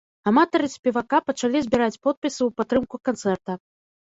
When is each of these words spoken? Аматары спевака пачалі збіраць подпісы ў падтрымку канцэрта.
Аматары 0.29 0.69
спевака 0.75 1.19
пачалі 1.27 1.61
збіраць 1.67 1.99
подпісы 2.07 2.37
ў 2.37 2.49
падтрымку 2.63 2.95
канцэрта. 3.11 3.51